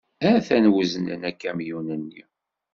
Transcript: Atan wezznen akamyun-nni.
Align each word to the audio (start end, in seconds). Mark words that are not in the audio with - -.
Atan 0.31 0.65
wezznen 0.75 1.21
akamyun-nni. 1.29 2.23